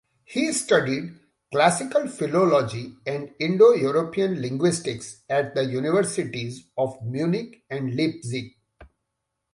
He 0.23 0.51
studied 0.51 1.13
Classical 1.51 2.07
Philology 2.07 2.95
and 3.05 3.35
Indo-European 3.39 4.41
linguistics 4.41 5.21
at 5.29 5.53
the 5.53 5.63
Universities 5.65 6.65
of 6.75 6.99
Munich 7.05 7.61
and 7.69 7.95
Leipzig. 7.95 8.55